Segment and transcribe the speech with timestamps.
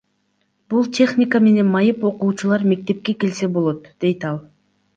[0.73, 4.45] Бул техника менен майып окуучулар мектепке келсе болот, дейт ал.